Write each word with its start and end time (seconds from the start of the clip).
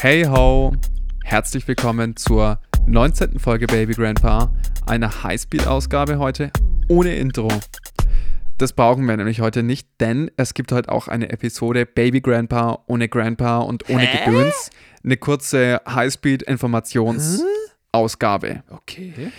Hey 0.00 0.22
ho! 0.22 0.76
Herzlich 1.24 1.66
willkommen 1.66 2.14
zur 2.14 2.60
19. 2.86 3.40
Folge 3.40 3.66
Baby 3.66 3.94
Grandpa, 3.94 4.54
einer 4.86 5.24
Highspeed-Ausgabe 5.24 6.20
heute 6.20 6.52
ohne 6.86 7.16
Intro. 7.16 7.48
Das 8.58 8.74
brauchen 8.74 9.06
wir 9.06 9.16
nämlich 9.16 9.40
heute 9.40 9.64
nicht, 9.64 9.88
denn 9.98 10.30
es 10.36 10.54
gibt 10.54 10.70
heute 10.70 10.92
auch 10.92 11.08
eine 11.08 11.30
Episode 11.30 11.84
Baby 11.84 12.20
Grandpa 12.20 12.84
ohne 12.86 13.08
Grandpa 13.08 13.58
und 13.58 13.90
ohne 13.90 14.02
Hä? 14.02 14.24
Gedöns. 14.24 14.70
Eine 15.02 15.16
kurze 15.16 15.80
Highspeed-Informations-Ausgabe. 15.84 18.62
Okay. 18.70 19.32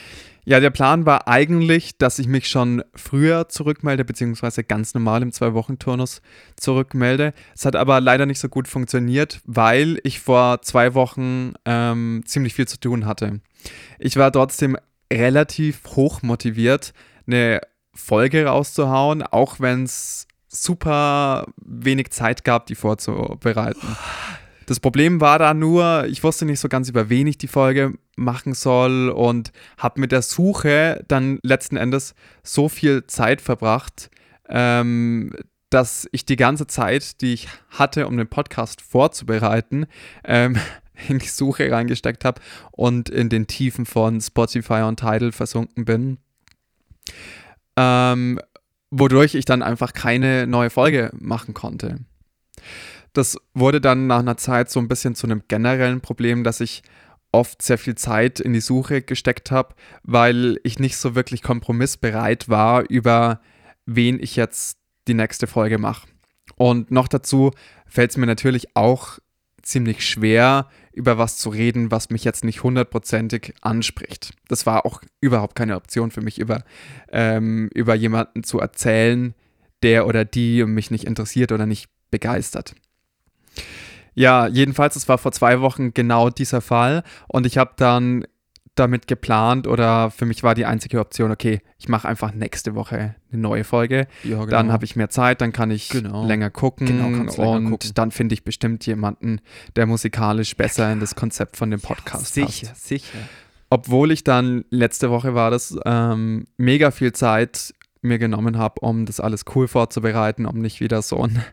Ja, 0.49 0.59
der 0.59 0.71
Plan 0.71 1.05
war 1.05 1.27
eigentlich, 1.27 1.99
dass 1.99 2.17
ich 2.17 2.25
mich 2.25 2.47
schon 2.47 2.83
früher 2.95 3.49
zurückmelde, 3.49 4.03
beziehungsweise 4.03 4.63
ganz 4.63 4.95
normal 4.95 5.21
im 5.21 5.31
Zwei-Wochen-Turnus 5.31 6.23
zurückmelde. 6.55 7.35
Es 7.53 7.65
hat 7.65 7.75
aber 7.75 8.01
leider 8.01 8.25
nicht 8.25 8.39
so 8.39 8.49
gut 8.49 8.67
funktioniert, 8.67 9.41
weil 9.45 9.99
ich 10.01 10.21
vor 10.21 10.63
zwei 10.63 10.95
Wochen 10.95 11.53
ähm, 11.65 12.23
ziemlich 12.25 12.55
viel 12.55 12.67
zu 12.67 12.79
tun 12.79 13.05
hatte. 13.05 13.41
Ich 13.99 14.17
war 14.17 14.31
trotzdem 14.31 14.75
relativ 15.13 15.81
hoch 15.95 16.23
motiviert, 16.23 16.95
eine 17.27 17.61
Folge 17.93 18.47
rauszuhauen, 18.47 19.21
auch 19.21 19.59
wenn 19.59 19.83
es 19.83 20.25
super 20.47 21.45
wenig 21.57 22.09
Zeit 22.09 22.43
gab, 22.43 22.65
die 22.65 22.73
vorzubereiten. 22.73 23.95
Das 24.69 24.79
Problem 24.79 25.19
war 25.19 25.39
da 25.39 25.55
nur, 25.55 26.05
ich 26.09 26.23
wusste 26.23 26.45
nicht 26.45 26.59
so 26.59 26.69
ganz, 26.69 26.89
über 26.89 27.09
wen 27.09 27.25
ich 27.25 27.39
die 27.39 27.47
Folge 27.47 27.95
machen 28.15 28.53
soll 28.53 29.09
und 29.09 29.51
habe 29.79 29.99
mit 29.99 30.11
der 30.11 30.21
Suche 30.21 31.03
dann 31.07 31.39
letzten 31.41 31.75
Endes 31.75 32.13
so 32.43 32.69
viel 32.69 33.07
Zeit 33.07 33.41
verbracht, 33.41 34.11
ähm, 34.47 35.33
dass 35.71 36.07
ich 36.11 36.23
die 36.27 36.35
ganze 36.35 36.67
Zeit, 36.67 37.21
die 37.21 37.33
ich 37.33 37.47
hatte, 37.71 38.05
um 38.05 38.15
den 38.15 38.27
Podcast 38.27 38.81
vorzubereiten, 38.81 39.87
ähm, 40.23 40.55
in 41.09 41.17
die 41.17 41.25
Suche 41.25 41.71
reingesteckt 41.71 42.23
habe 42.23 42.39
und 42.69 43.09
in 43.09 43.29
den 43.29 43.47
Tiefen 43.47 43.87
von 43.87 44.21
Spotify 44.21 44.83
und 44.83 44.99
Tidal 44.99 45.31
versunken 45.31 45.85
bin. 45.85 46.19
Ähm, 47.75 48.39
wodurch 48.91 49.33
ich 49.33 49.45
dann 49.45 49.63
einfach 49.63 49.93
keine 49.93 50.45
neue 50.45 50.69
Folge 50.69 51.09
machen 51.17 51.55
konnte. 51.55 52.01
Das 53.13 53.37
wurde 53.53 53.81
dann 53.81 54.07
nach 54.07 54.19
einer 54.19 54.37
Zeit 54.37 54.69
so 54.69 54.79
ein 54.79 54.87
bisschen 54.87 55.15
zu 55.15 55.27
einem 55.27 55.43
generellen 55.47 56.01
Problem, 56.01 56.43
dass 56.43 56.59
ich 56.59 56.83
oft 57.31 57.61
sehr 57.61 57.77
viel 57.77 57.95
Zeit 57.95 58.39
in 58.39 58.53
die 58.53 58.61
Suche 58.61 59.01
gesteckt 59.01 59.51
habe, 59.51 59.75
weil 60.03 60.59
ich 60.63 60.79
nicht 60.79 60.97
so 60.97 61.15
wirklich 61.15 61.43
kompromissbereit 61.43 62.49
war, 62.49 62.89
über 62.89 63.41
wen 63.85 64.19
ich 64.21 64.35
jetzt 64.35 64.77
die 65.07 65.13
nächste 65.13 65.47
Folge 65.47 65.77
mache. 65.77 66.07
Und 66.55 66.91
noch 66.91 67.07
dazu 67.07 67.51
fällt 67.87 68.11
es 68.11 68.17
mir 68.17 68.25
natürlich 68.25 68.75
auch 68.75 69.19
ziemlich 69.61 70.07
schwer, 70.07 70.67
über 70.91 71.17
was 71.17 71.37
zu 71.37 71.49
reden, 71.49 71.91
was 71.91 72.09
mich 72.09 72.23
jetzt 72.23 72.43
nicht 72.43 72.63
hundertprozentig 72.63 73.53
anspricht. 73.61 74.33
Das 74.47 74.65
war 74.65 74.85
auch 74.85 75.01
überhaupt 75.21 75.55
keine 75.55 75.75
Option 75.75 76.11
für 76.11 76.21
mich, 76.21 76.39
über, 76.39 76.63
ähm, 77.11 77.69
über 77.73 77.95
jemanden 77.95 78.43
zu 78.43 78.59
erzählen, 78.59 79.33
der 79.83 80.07
oder 80.07 80.25
die 80.25 80.65
mich 80.65 80.91
nicht 80.91 81.05
interessiert 81.05 81.51
oder 81.51 81.65
nicht 81.65 81.89
begeistert. 82.11 82.75
Ja, 84.15 84.47
jedenfalls, 84.47 84.95
es 84.95 85.07
war 85.07 85.17
vor 85.17 85.31
zwei 85.31 85.61
Wochen 85.61 85.93
genau 85.93 86.29
dieser 86.29 86.61
Fall 86.61 87.03
und 87.27 87.45
ich 87.45 87.57
habe 87.57 87.71
dann 87.77 88.25
damit 88.75 89.07
geplant 89.07 89.67
oder 89.67 90.09
für 90.09 90.25
mich 90.25 90.41
war 90.41 90.55
die 90.55 90.65
einzige 90.65 90.99
Option, 91.01 91.31
okay, 91.31 91.61
ich 91.77 91.89
mache 91.89 92.07
einfach 92.07 92.33
nächste 92.33 92.75
Woche 92.75 93.15
eine 93.31 93.41
neue 93.41 93.63
Folge. 93.65 94.07
Ja, 94.23 94.37
genau. 94.37 94.45
Dann 94.45 94.71
habe 94.71 94.85
ich 94.85 94.95
mehr 94.95 95.09
Zeit, 95.09 95.41
dann 95.41 95.51
kann 95.51 95.69
ich 95.69 95.89
Genau. 95.89 96.25
länger 96.25 96.49
gucken 96.49 96.87
Genau, 96.87 97.09
länger 97.09 97.37
und 97.37 97.69
gucken. 97.69 97.91
dann 97.95 98.11
finde 98.11 98.33
ich 98.33 98.43
bestimmt 98.45 98.85
jemanden, 98.85 99.41
der 99.75 99.85
musikalisch 99.85 100.55
besser 100.55 100.91
in 100.93 101.01
das 101.01 101.15
Konzept 101.15 101.57
von 101.57 101.71
dem 101.71 101.81
Podcast 101.81 102.33
sicher, 102.33 102.67
passt. 102.69 102.87
sicher. 102.87 103.17
Obwohl 103.69 104.11
ich 104.11 104.23
dann, 104.23 104.63
letzte 104.69 105.11
Woche 105.11 105.35
war 105.35 105.51
das, 105.51 105.77
ähm, 105.85 106.47
mega 106.57 106.91
viel 106.91 107.11
Zeit 107.11 107.73
mir 108.01 108.19
genommen 108.19 108.57
habe, 108.57 108.81
um 108.81 109.05
das 109.05 109.19
alles 109.19 109.43
cool 109.55 109.67
vorzubereiten, 109.67 110.45
um 110.45 110.59
nicht 110.59 110.79
wieder 110.79 111.01
so 111.01 111.21
ein, 111.21 111.43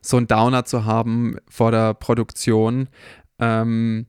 so 0.00 0.16
ein 0.16 0.26
Downer 0.26 0.64
zu 0.64 0.84
haben 0.84 1.36
vor 1.48 1.70
der 1.70 1.94
Produktion, 1.94 2.88
ähm, 3.38 4.06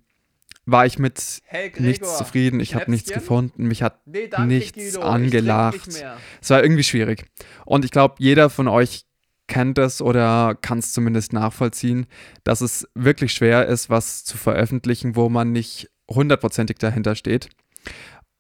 war 0.66 0.86
ich 0.86 1.00
mit 1.00 1.42
Hey 1.46 1.72
nichts 1.78 2.18
zufrieden. 2.18 2.60
Ich 2.60 2.76
habe 2.76 2.92
nichts 2.92 3.12
gefunden. 3.12 3.68
Mich 3.68 3.82
hat 3.82 4.06
Nee, 4.06 4.28
danke, 4.28 4.48
nichts 4.48 4.78
Guido. 4.78 5.02
Angelacht. 5.02 5.88
nicht 5.88 6.06
es 6.42 6.50
war 6.50 6.62
irgendwie 6.62 6.84
schwierig. 6.84 7.26
Und 7.66 7.86
ich 7.86 7.92
glaube, 7.92 8.16
jeder 8.20 8.50
von 8.50 8.68
euch 8.68 9.06
kennt 9.48 9.78
es 9.78 10.02
oder 10.02 10.56
kann 10.62 10.80
es 10.80 10.92
zumindest 10.92 11.32
nachvollziehen, 11.32 12.06
dass 12.44 12.60
es 12.60 12.86
wirklich 12.94 13.32
schwer 13.32 13.66
ist, 13.66 13.90
was 13.90 14.26
zu 14.26 14.38
veröffentlichen, 14.38 15.16
wo 15.16 15.30
man 15.30 15.54
nicht 15.54 15.90
hundertprozentig 16.10 16.78
dahinter 16.78 17.16
steht. 17.16 17.50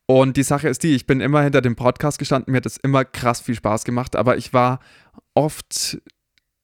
Und 0.07 0.37
die 0.37 0.43
Sache 0.43 0.69
ist 0.69 0.83
die, 0.83 0.95
ich 0.95 1.05
bin 1.05 1.19
immer 1.19 1.41
hinter 1.43 1.61
dem 1.61 1.75
Podcast 1.75 2.17
gestanden, 2.17 2.51
mir 2.51 2.57
hat 2.57 2.65
es 2.65 2.77
immer 2.77 3.03
krass 3.03 3.41
viel 3.41 3.55
Spaß 3.55 3.83
gemacht, 3.83 4.15
aber 4.15 4.37
ich 4.37 4.53
war 4.53 4.79
oft 5.33 6.01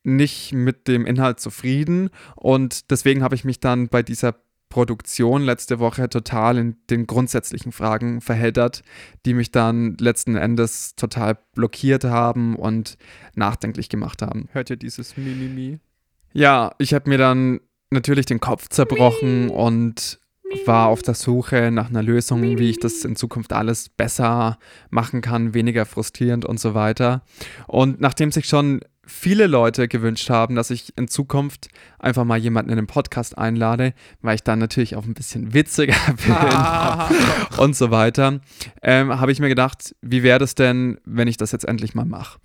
nicht 0.04 0.54
mit 0.54 0.88
dem 0.88 1.06
Inhalt 1.06 1.40
zufrieden 1.40 2.09
und 2.36 2.90
deswegen 2.90 3.22
habe 3.22 3.36
ich 3.36 3.44
mich 3.44 3.59
dann 3.59 3.90
bei 3.90 4.02
dieser 4.02 4.36
Produktion 4.70 5.44
letzte 5.44 5.78
Woche 5.80 6.09
total 6.09 6.58
in 6.58 6.78
den 6.90 7.06
grundsätzlichen 7.06 7.72
Fragen 7.72 8.22
verheddert, 8.22 8.81
die 9.26 9.34
mich 9.34 9.52
dann 9.52 9.98
letzten 10.00 10.36
Endes 10.36 10.96
total 10.96 11.38
blockiert 11.54 12.06
haben 12.06 12.56
und 12.56 12.98
nachdenklich 13.36 13.88
gemacht 13.90 14.22
haben. 14.22 14.50
Hört 14.52 14.70
ihr 14.70 14.78
dieses 14.78 15.16
Mimimi? 15.16 15.80
Ja, 16.31 16.74
ich 16.80 16.94
habe 16.94 17.10
mir 17.10 17.20
dann 17.20 17.60
natürlich 17.92 18.25
den 18.25 18.40
Kopf 18.40 18.70
zerbrochen 18.70 19.50
und 19.50 20.20
war 20.66 20.88
auf 20.88 21.02
der 21.02 21.14
Suche 21.14 21.72
nach 21.72 21.90
einer 21.90 22.03
Lösung, 22.03 22.58
wie 22.58 22.69
ich 22.69 22.80
das 22.80 23.06
in 23.06 23.16
Zukunft 23.16 23.53
alles 23.53 23.90
besser 23.90 24.58
machen 24.90 25.22
kann, 25.22 25.53
weniger 25.53 25.86
frustrierend 25.86 26.46
und 26.46 26.59
so 26.59 26.74
weiter. 26.74 27.24
Und 27.68 28.00
nachdem 28.00 28.31
sich 28.31 28.46
schon 28.46 28.81
viele 29.06 29.47
Leute 29.47 29.88
gewünscht 29.88 30.30
haben, 30.30 30.56
dass 30.56 30.69
ich 30.69 30.97
in 30.97 31.08
Zukunft 31.08 31.68
einfach 32.00 32.24
mal 32.24 32.38
jemanden 32.38 32.72
in 32.72 32.78
den 32.78 32.88
Podcast 32.88 33.38
einlade, 33.38 33.94
weil 34.22 34.36
ich 34.36 34.44
dann 34.44 34.59
natürlich 34.59 34.96
auch 34.96 35.03
ein 35.03 35.13
bisschen 35.13 35.53
witziger 35.53 35.96
bin 36.25 37.58
und 37.58 37.75
so 37.75 37.92
weiter, 37.92 38.40
ähm, 38.81 39.19
habe 39.19 39.31
ich 39.31 39.40
mir 39.40 39.50
gedacht, 39.50 39.96
wie 40.02 40.24
wäre 40.24 40.40
das 40.40 40.56
denn, 40.56 41.00
wenn 41.06 41.28
ich 41.28 41.38
das 41.38 41.52
jetzt 41.52 41.66
endlich 41.66 41.96
mal 41.96 42.06
mache? 42.06 42.40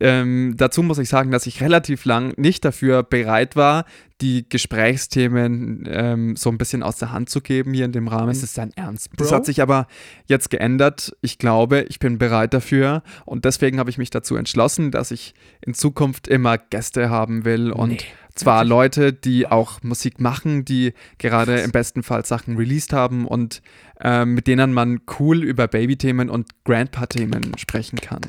Ähm, 0.00 0.54
dazu 0.56 0.82
muss 0.82 0.98
ich 0.98 1.08
sagen, 1.08 1.30
dass 1.30 1.46
ich 1.46 1.60
relativ 1.60 2.04
lang 2.04 2.34
nicht 2.36 2.64
dafür 2.64 3.02
bereit 3.02 3.56
war, 3.56 3.84
die 4.20 4.48
Gesprächsthemen 4.48 5.84
ähm, 5.88 6.36
so 6.36 6.50
ein 6.50 6.58
bisschen 6.58 6.82
aus 6.82 6.96
der 6.96 7.12
Hand 7.12 7.30
zu 7.30 7.40
geben 7.40 7.72
hier 7.72 7.84
in 7.84 7.92
dem 7.92 8.08
Rahmen. 8.08 8.30
Ist 8.30 8.42
es 8.42 8.52
dein 8.54 8.72
Ernst, 8.74 9.10
Bro? 9.10 9.24
Das 9.24 9.32
hat 9.32 9.46
sich 9.46 9.62
aber 9.62 9.86
jetzt 10.26 10.50
geändert. 10.50 11.16
Ich 11.20 11.38
glaube, 11.38 11.86
ich 11.88 11.98
bin 11.98 12.18
bereit 12.18 12.52
dafür 12.52 13.02
und 13.24 13.44
deswegen 13.44 13.78
habe 13.78 13.90
ich 13.90 13.98
mich 13.98 14.10
dazu 14.10 14.36
entschlossen, 14.36 14.90
dass 14.90 15.10
ich 15.10 15.34
in 15.64 15.74
Zukunft 15.74 16.28
immer 16.28 16.58
Gäste 16.58 17.10
haben 17.10 17.44
will 17.44 17.70
und 17.70 17.90
Nee, 17.90 17.98
zwar 18.34 18.64
Leute, 18.64 19.12
die 19.12 19.46
auch 19.46 19.82
Musik 19.82 20.20
machen, 20.20 20.64
die 20.64 20.94
gerade 21.18 21.60
im 21.60 21.70
besten 21.70 22.02
Fall 22.02 22.24
Sachen 22.24 22.56
released 22.56 22.92
haben 22.92 23.26
und 23.26 23.62
ähm, 24.00 24.34
mit 24.34 24.46
denen 24.46 24.72
man 24.72 25.00
cool 25.18 25.42
über 25.42 25.66
Baby-Themen 25.66 26.28
und 26.30 26.64
Grandpa-Themen 26.64 27.52
sprechen 27.56 27.98
kann. 28.00 28.20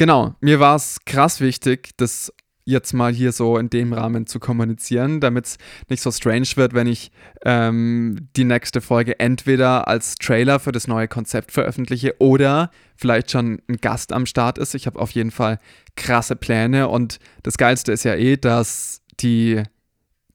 Genau, 0.00 0.34
mir 0.40 0.60
war 0.60 0.76
es 0.76 1.00
krass 1.04 1.42
wichtig, 1.42 1.90
das 1.98 2.32
jetzt 2.64 2.94
mal 2.94 3.12
hier 3.12 3.32
so 3.32 3.58
in 3.58 3.68
dem 3.68 3.92
Rahmen 3.92 4.26
zu 4.26 4.40
kommunizieren, 4.40 5.20
damit 5.20 5.44
es 5.44 5.58
nicht 5.90 6.00
so 6.00 6.10
strange 6.10 6.48
wird, 6.54 6.72
wenn 6.72 6.86
ich 6.86 7.12
ähm, 7.44 8.30
die 8.34 8.44
nächste 8.44 8.80
Folge 8.80 9.20
entweder 9.20 9.88
als 9.88 10.14
Trailer 10.14 10.58
für 10.58 10.72
das 10.72 10.88
neue 10.88 11.06
Konzept 11.06 11.52
veröffentliche 11.52 12.14
oder 12.18 12.70
vielleicht 12.96 13.30
schon 13.30 13.60
ein 13.68 13.76
Gast 13.76 14.14
am 14.14 14.24
Start 14.24 14.56
ist. 14.56 14.74
Ich 14.74 14.86
habe 14.86 14.98
auf 14.98 15.10
jeden 15.10 15.30
Fall 15.30 15.58
krasse 15.96 16.34
Pläne 16.34 16.88
und 16.88 17.18
das 17.42 17.58
Geilste 17.58 17.92
ist 17.92 18.04
ja 18.04 18.14
eh, 18.14 18.38
dass 18.38 19.02
die 19.20 19.62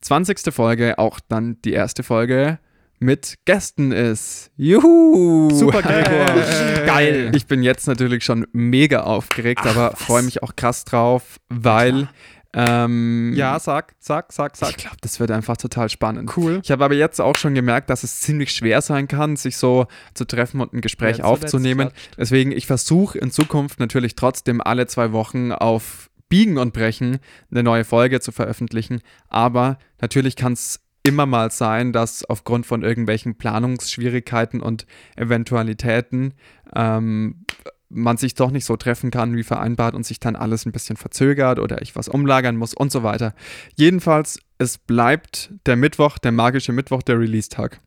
20. 0.02 0.54
Folge 0.54 1.00
auch 1.00 1.20
dann 1.28 1.60
die 1.64 1.74
erste 1.74 2.04
Folge 2.04 2.60
mit 3.06 3.36
Gästen 3.46 3.92
ist. 3.92 4.52
Juhu! 4.58 5.50
Super, 5.54 5.82
Gregor. 5.82 6.86
Geil. 6.86 7.32
Ich 7.36 7.46
bin 7.46 7.64
jetzt 7.64 7.88
natürlich 7.88 8.26
schon 8.26 8.46
mega 8.52 9.04
aufgeregt, 9.04 9.62
Ach, 9.64 9.76
aber 9.76 9.96
freue 9.96 10.24
mich 10.24 10.44
auch 10.44 10.56
krass 10.56 10.84
drauf, 10.84 11.40
weil 11.50 12.10
ähm, 12.54 13.34
Ja, 13.36 13.60
sag, 13.60 13.94
sag, 14.00 14.32
sag, 14.34 14.54
ich 14.54 14.60
sag. 14.60 14.78
glaube, 14.78 14.98
das 15.02 15.20
wird 15.20 15.30
einfach 15.32 15.58
total 15.58 15.90
spannend. 15.90 16.36
Cool. 16.36 16.62
Ich 16.64 16.72
habe 16.72 16.84
aber 16.86 16.96
jetzt 16.96 17.22
auch 17.22 17.36
schon 17.38 17.54
gemerkt, 17.54 17.90
dass 17.90 18.04
es 18.04 18.22
ziemlich 18.22 18.52
schwer 18.52 18.82
sein 18.82 19.08
kann, 19.08 19.36
sich 19.36 19.58
so 19.58 19.88
zu 20.14 20.26
treffen 20.26 20.62
und 20.62 20.74
ein 20.74 20.82
Gespräch 20.82 21.18
zuletzt 21.18 21.44
aufzunehmen. 21.44 21.90
Deswegen, 22.18 22.52
ich 22.52 22.66
versuche 22.66 23.18
in 23.20 23.30
Zukunft 23.30 23.80
natürlich 23.80 24.16
trotzdem 24.16 24.62
alle 24.62 24.88
zwei 24.88 25.12
Wochen 25.12 25.52
auf 25.52 26.10
Biegen 26.28 26.58
und 26.58 26.74
Brechen 26.74 27.20
eine 27.52 27.62
neue 27.62 27.84
Folge 27.84 28.20
zu 28.20 28.32
veröffentlichen. 28.32 29.02
Aber 29.28 29.78
natürlich 30.02 30.36
kann 30.36 30.54
es 30.54 30.80
immer 31.06 31.26
mal 31.26 31.52
sein, 31.52 31.94
dass 31.94 32.26
aufgrund 32.26 32.66
von 32.66 32.84
irgendwelchen 32.84 33.38
Planungsschwierigkeiten 33.38 34.60
und 34.60 34.86
Eventualitäten 35.16 36.34
ähm, 36.76 37.46
man 37.90 38.18
sich 38.18 38.34
doch 38.34 38.52
nicht 38.52 38.66
so 38.66 38.76
treffen 38.76 39.12
kann 39.12 39.36
wie 39.36 39.44
vereinbart 39.44 39.94
und 39.94 40.06
sich 40.06 40.20
dann 40.20 40.36
alles 40.36 40.66
ein 40.66 40.72
bisschen 40.72 40.98
verzögert 40.98 41.60
oder 41.60 41.82
ich 41.82 41.96
was 41.96 42.08
umlagern 42.08 42.58
muss 42.58 42.74
und 42.74 42.92
so 42.92 43.04
weiter. 43.04 43.36
Jedenfalls, 43.76 44.40
es 44.58 44.78
bleibt 44.78 45.54
der 45.66 45.76
Mittwoch, 45.76 46.18
der 46.18 46.32
magische 46.32 46.74
Mittwoch, 46.74 47.04
der 47.04 47.20
Release-Tag. 47.20 47.82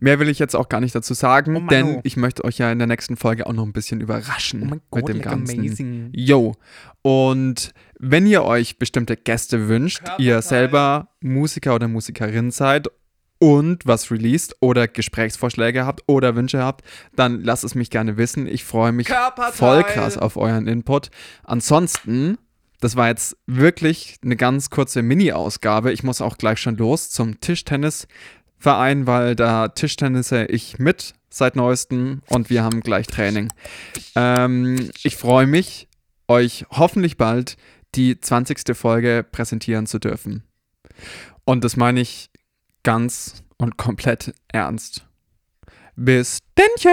Mehr 0.00 0.18
will 0.20 0.28
ich 0.28 0.38
jetzt 0.38 0.54
auch 0.56 0.68
gar 0.68 0.80
nicht 0.80 0.94
dazu 0.94 1.14
sagen, 1.14 1.56
Oh 1.56 1.66
denn 1.68 1.86
oh. 1.96 2.00
ich 2.04 2.16
möchte 2.16 2.44
euch 2.44 2.58
ja 2.58 2.70
in 2.72 2.78
der 2.78 2.86
nächsten 2.86 3.16
Folge 3.16 3.46
auch 3.46 3.52
noch 3.52 3.64
ein 3.64 3.72
bisschen 3.72 4.00
überraschen 4.00 4.70
Oh 4.72 4.76
Gott, 4.90 5.08
mit 5.08 5.16
dem 5.16 5.22
Ganzen. 5.22 5.58
amazing. 5.60 6.08
Yo. 6.12 6.54
Und 7.02 7.72
wenn 7.98 8.26
ihr 8.26 8.44
euch 8.44 8.78
bestimmte 8.78 9.16
Gäste 9.16 9.68
wünscht, 9.68 10.02
ihr 10.18 10.34
Körperteil. 10.34 10.42
selber 10.42 11.08
Musiker 11.20 11.74
oder 11.74 11.88
Musikerin 11.88 12.50
seid 12.50 12.88
und 13.38 13.86
was 13.86 14.10
released 14.10 14.56
oder 14.60 14.88
Gesprächsvorschläge 14.88 15.84
habt 15.84 16.02
oder 16.06 16.34
Wünsche 16.36 16.62
habt, 16.62 16.84
dann 17.14 17.42
lasst 17.42 17.64
es 17.64 17.74
mich 17.74 17.90
gerne 17.90 18.16
wissen. 18.16 18.46
Ich 18.46 18.64
freue 18.64 18.92
mich 18.92 19.06
Körperteil. 19.08 19.52
voll 19.52 19.82
krass 19.84 20.16
auf 20.18 20.36
euren 20.36 20.66
Input. 20.66 21.10
Ansonsten, 21.44 22.38
das 22.80 22.96
war 22.96 23.08
jetzt 23.08 23.36
wirklich 23.46 24.16
eine 24.24 24.36
ganz 24.36 24.70
kurze 24.70 25.02
Mini-Ausgabe. 25.02 25.92
Ich 25.92 26.02
muss 26.02 26.20
auch 26.20 26.38
gleich 26.38 26.58
schon 26.60 26.76
los 26.76 27.10
zum 27.10 27.40
Tischtennisverein, 28.56 29.06
weil 29.06 29.36
da 29.36 29.68
Tischtennisse 29.68 30.46
ich 30.46 30.78
mit 30.78 31.14
seit 31.28 31.56
neuestem 31.56 32.22
und 32.28 32.50
wir 32.50 32.62
haben 32.62 32.80
gleich 32.80 33.06
Training. 33.06 33.52
Ähm, 34.14 34.90
ich 35.02 35.16
freue 35.16 35.46
mich, 35.46 35.88
euch 36.28 36.66
hoffentlich 36.70 37.16
bald 37.16 37.56
die 37.94 38.18
20. 38.18 38.76
Folge 38.76 39.24
präsentieren 39.30 39.86
zu 39.86 39.98
dürfen. 39.98 40.42
Und 41.44 41.64
das 41.64 41.76
meine 41.76 42.00
ich 42.00 42.30
ganz 42.82 43.44
und 43.58 43.76
komplett 43.76 44.34
ernst. 44.48 45.06
Bis 45.94 46.40
dennchen! 46.58 46.92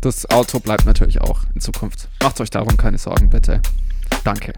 Das 0.00 0.30
Auto 0.30 0.60
bleibt 0.60 0.86
natürlich 0.86 1.20
auch 1.20 1.40
in 1.54 1.60
Zukunft. 1.60 2.08
Macht 2.22 2.40
euch 2.40 2.50
darum 2.50 2.76
keine 2.76 2.98
Sorgen, 2.98 3.30
bitte. 3.30 3.60
Danke. 4.22 4.52